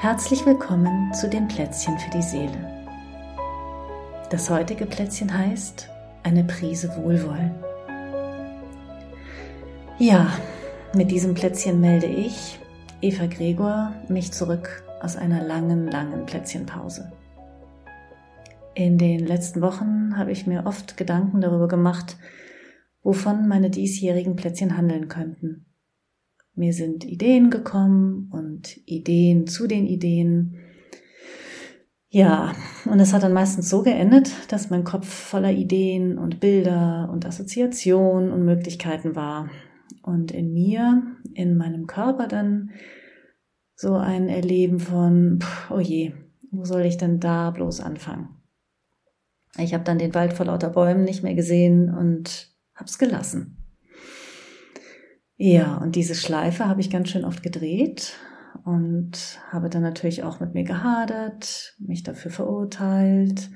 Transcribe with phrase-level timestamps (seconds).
[0.00, 2.86] Herzlich willkommen zu den Plätzchen für die Seele.
[4.30, 5.90] Das heutige Plätzchen heißt
[6.22, 7.52] eine Prise Wohlwollen.
[9.98, 10.32] Ja,
[10.94, 12.60] mit diesem Plätzchen melde ich,
[13.00, 17.10] Eva Gregor, mich zurück aus einer langen, langen Plätzchenpause.
[18.76, 22.18] In den letzten Wochen habe ich mir oft Gedanken darüber gemacht,
[23.02, 25.67] wovon meine diesjährigen Plätzchen handeln könnten.
[26.58, 30.56] Mir sind Ideen gekommen und Ideen zu den Ideen.
[32.08, 32.52] Ja,
[32.84, 37.24] und es hat dann meistens so geendet, dass mein Kopf voller Ideen und Bilder und
[37.24, 39.50] Assoziationen und Möglichkeiten war.
[40.02, 41.02] Und in mir,
[41.34, 42.70] in meinem Körper dann
[43.76, 45.38] so ein Erleben von,
[45.70, 46.12] oh je,
[46.50, 48.30] wo soll ich denn da bloß anfangen?
[49.58, 53.57] Ich habe dann den Wald vor lauter Bäumen nicht mehr gesehen und hab's gelassen.
[55.40, 58.18] Ja, und diese Schleife habe ich ganz schön oft gedreht
[58.64, 63.48] und habe dann natürlich auch mit mir gehadert, mich dafür verurteilt.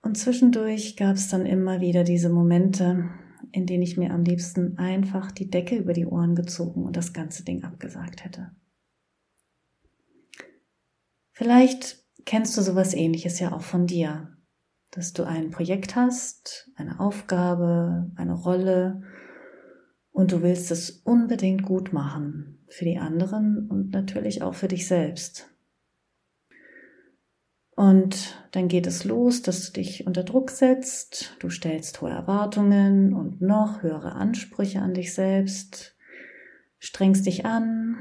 [0.00, 3.10] Und zwischendurch gab es dann immer wieder diese Momente,
[3.52, 7.12] in denen ich mir am liebsten einfach die Decke über die Ohren gezogen und das
[7.12, 8.52] ganze Ding abgesagt hätte.
[11.32, 14.38] Vielleicht kennst du sowas ähnliches ja auch von dir,
[14.90, 19.02] dass du ein Projekt hast, eine Aufgabe, eine Rolle,
[20.16, 22.58] und du willst es unbedingt gut machen.
[22.68, 25.50] Für die anderen und natürlich auch für dich selbst.
[27.76, 33.12] Und dann geht es los, dass du dich unter Druck setzt, du stellst hohe Erwartungen
[33.12, 35.94] und noch höhere Ansprüche an dich selbst,
[36.78, 37.98] strengst dich an,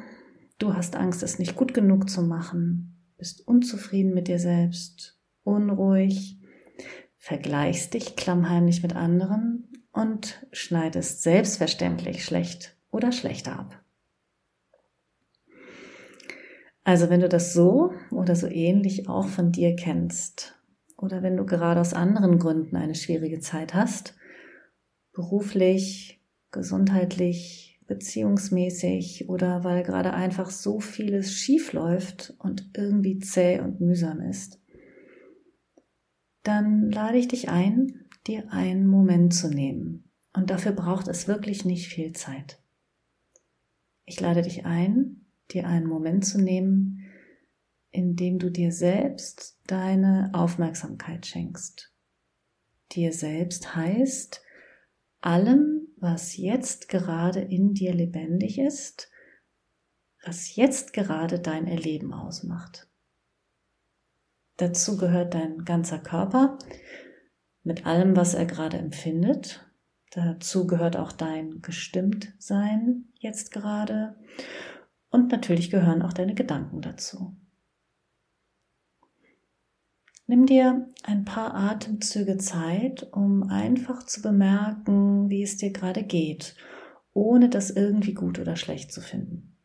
[0.57, 6.39] du hast Angst, es nicht gut genug zu machen, bist unzufrieden mit dir selbst, unruhig,
[7.17, 13.81] vergleichst dich klammheimlich mit anderen und schneidest selbstverständlich schlecht oder schlechter ab.
[16.83, 20.59] Also wenn du das so oder so ähnlich auch von dir kennst
[20.97, 24.15] oder wenn du gerade aus anderen Gründen eine schwierige Zeit hast,
[25.13, 26.21] beruflich,
[26.51, 34.19] gesundheitlich, beziehungsmäßig oder weil gerade einfach so vieles schief läuft und irgendwie zäh und mühsam
[34.21, 34.59] ist,
[36.47, 40.09] dann lade ich dich ein, dir einen Moment zu nehmen.
[40.33, 42.59] Und dafür braucht es wirklich nicht viel Zeit.
[44.05, 47.03] Ich lade dich ein, dir einen Moment zu nehmen,
[47.91, 51.93] in dem du dir selbst deine Aufmerksamkeit schenkst.
[52.91, 54.41] Dir selbst heißt,
[55.21, 59.09] allem, was jetzt gerade in dir lebendig ist,
[60.23, 62.87] was jetzt gerade dein Erleben ausmacht.
[64.57, 66.57] Dazu gehört dein ganzer Körper,
[67.63, 69.65] mit allem, was er gerade empfindet.
[70.11, 74.15] Dazu gehört auch dein Gestimmtsein jetzt gerade.
[75.09, 77.35] Und natürlich gehören auch deine Gedanken dazu.
[80.27, 86.55] Nimm dir ein paar Atemzüge Zeit, um einfach zu bemerken, wie es dir gerade geht,
[87.13, 89.55] ohne das irgendwie gut oder schlecht zu finden.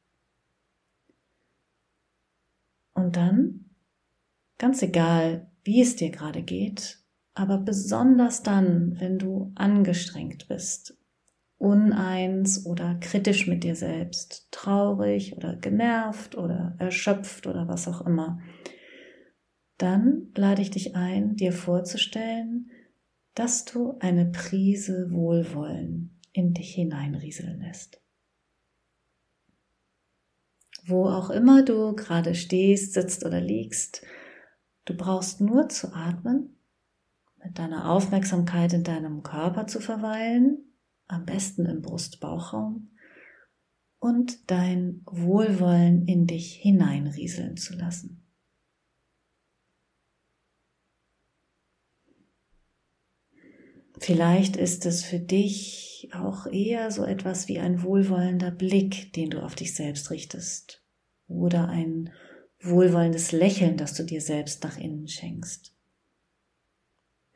[2.93, 3.70] Und dann,
[4.61, 6.99] ganz egal, wie es dir gerade geht,
[7.35, 10.97] aber besonders dann, wenn du angestrengt bist,
[11.57, 18.41] uneins oder kritisch mit dir selbst, traurig oder genervt oder erschöpft oder was auch immer,
[19.79, 22.71] dann lade ich dich ein, dir vorzustellen,
[23.35, 28.03] dass du eine Prise Wohlwollen in dich hineinrieseln lässt.
[30.85, 34.05] Wo auch immer du gerade stehst, sitzt oder liegst,
[34.85, 36.57] du brauchst nur zu atmen
[37.43, 40.75] mit deiner Aufmerksamkeit in deinem Körper zu verweilen,
[41.07, 42.91] am besten im Brust-Bauchraum,
[43.99, 48.27] und dein Wohlwollen in dich hineinrieseln zu lassen.
[53.99, 59.43] Vielleicht ist es für dich auch eher so etwas wie ein wohlwollender Blick, den du
[59.43, 60.83] auf dich selbst richtest,
[61.29, 62.11] oder ein
[62.63, 65.75] wohlwollendes Lächeln, das du dir selbst nach innen schenkst.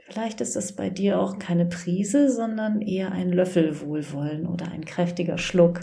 [0.06, 4.85] Vielleicht ist es bei dir auch keine Prise, sondern eher ein Löffel Wohlwollen oder ein
[4.85, 5.81] kräftiger Schluck.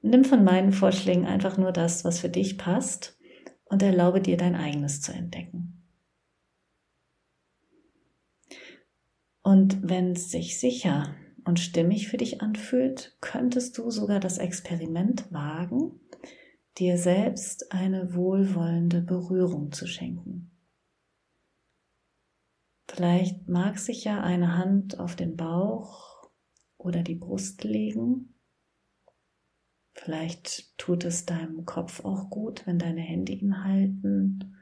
[0.00, 3.18] Nimm von meinen Vorschlägen einfach nur das, was für dich passt
[3.66, 5.84] und erlaube dir dein eigenes zu entdecken.
[9.42, 11.14] Und wenn es sich sicher
[11.44, 16.00] und stimmig für dich anfühlt, könntest du sogar das Experiment wagen,
[16.78, 20.50] dir selbst eine wohlwollende Berührung zu schenken.
[22.88, 26.30] Vielleicht mag sich ja eine Hand auf den Bauch
[26.76, 28.34] oder die Brust legen.
[29.94, 34.56] Vielleicht tut es deinem Kopf auch gut, wenn deine Hände ihn halten.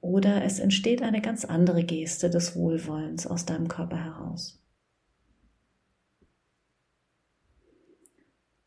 [0.00, 4.61] Oder es entsteht eine ganz andere Geste des Wohlwollens aus deinem Körper heraus.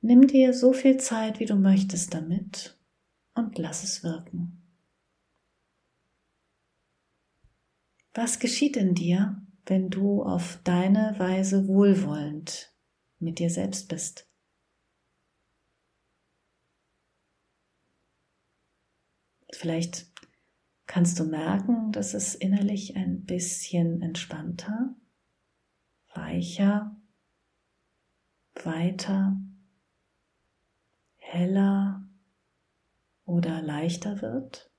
[0.08, 2.78] Nimm dir so viel Zeit, wie du möchtest damit
[3.34, 4.62] und lass es wirken.
[8.14, 12.72] Was geschieht in dir, wenn du auf deine Weise wohlwollend
[13.18, 14.30] mit dir selbst bist?
[19.54, 20.06] Vielleicht
[20.86, 24.96] kannst du merken, dass es innerlich ein bisschen entspannter,
[26.14, 26.96] weicher,
[28.54, 29.42] weiter,
[31.36, 32.08] heller
[33.26, 34.72] oder leichter wird.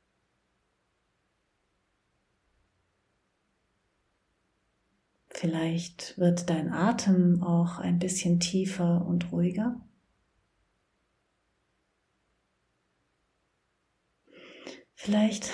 [5.28, 9.80] Vielleicht wird dein Atem auch ein bisschen tiefer und ruhiger.
[14.94, 15.50] Vielleicht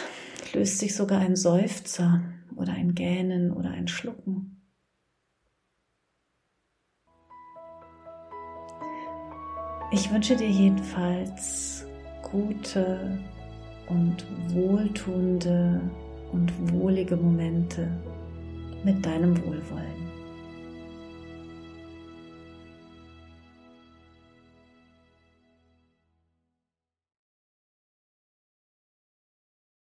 [0.55, 2.23] löst sich sogar ein Seufzer
[2.57, 4.62] oder ein Gähnen oder ein Schlucken.
[9.95, 11.87] Ich wünsche dir jedenfalls
[12.23, 13.19] gute
[13.89, 15.83] und wohltuende
[16.33, 17.89] und wohlige Momente
[18.85, 20.12] mit deinem Wohlwollen.